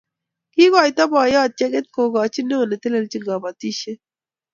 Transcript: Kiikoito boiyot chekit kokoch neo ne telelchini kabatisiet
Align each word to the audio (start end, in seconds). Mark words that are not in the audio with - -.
Kiikoito 0.53 1.03
boiyot 1.11 1.51
chekit 1.57 1.87
kokoch 1.95 2.37
neo 2.47 2.63
ne 2.67 2.75
telelchini 2.81 3.25
kabatisiet 3.27 3.99